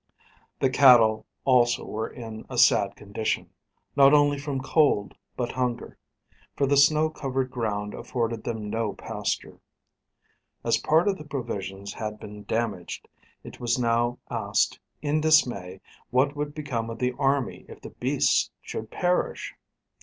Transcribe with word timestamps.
The 0.59 0.71
cattle 0.71 1.27
also 1.45 1.85
were 1.85 2.07
in 2.09 2.47
a 2.49 2.57
sad 2.57 2.95
condition, 2.95 3.51
not 3.95 4.15
only 4.15 4.39
from 4.39 4.59
cold, 4.59 5.13
but 5.37 5.51
hunger; 5.51 5.95
for 6.55 6.65
the 6.65 6.75
snow 6.75 7.07
covered 7.11 7.51
ground 7.51 7.93
afforded 7.93 8.43
them 8.43 8.67
no 8.67 8.93
pasture. 8.93 9.59
As 10.63 10.79
part 10.79 11.07
of 11.07 11.19
the 11.19 11.23
provisions 11.23 11.93
had 11.93 12.19
been 12.19 12.45
damaged, 12.45 13.07
it 13.43 13.59
was 13.59 13.77
now 13.77 14.17
asked 14.31 14.79
in 15.03 15.21
dismay, 15.21 15.81
what 16.09 16.35
would 16.35 16.55
become 16.55 16.89
of 16.89 16.97
the 16.97 17.13
army 17.19 17.63
if 17.69 17.79
the 17.81 17.91
beasts 17.91 18.49
should 18.63 18.89
perish? 18.89 19.53